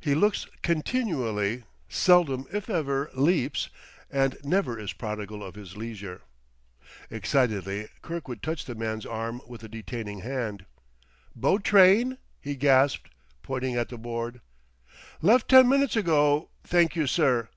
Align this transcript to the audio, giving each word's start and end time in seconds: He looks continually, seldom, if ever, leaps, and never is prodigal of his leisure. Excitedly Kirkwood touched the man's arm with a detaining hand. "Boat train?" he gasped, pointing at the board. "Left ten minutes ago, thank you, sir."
He 0.00 0.14
looks 0.14 0.46
continually, 0.62 1.64
seldom, 1.90 2.46
if 2.50 2.70
ever, 2.70 3.10
leaps, 3.12 3.68
and 4.10 4.34
never 4.42 4.78
is 4.78 4.94
prodigal 4.94 5.44
of 5.44 5.56
his 5.56 5.76
leisure. 5.76 6.22
Excitedly 7.10 7.90
Kirkwood 8.00 8.42
touched 8.42 8.66
the 8.66 8.74
man's 8.74 9.04
arm 9.04 9.42
with 9.46 9.62
a 9.62 9.68
detaining 9.68 10.20
hand. 10.20 10.64
"Boat 11.36 11.64
train?" 11.64 12.16
he 12.40 12.56
gasped, 12.56 13.10
pointing 13.42 13.76
at 13.76 13.90
the 13.90 13.98
board. 13.98 14.40
"Left 15.20 15.50
ten 15.50 15.68
minutes 15.68 15.96
ago, 15.96 16.48
thank 16.64 16.96
you, 16.96 17.06
sir." 17.06 17.50